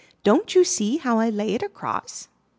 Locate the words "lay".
1.29-1.53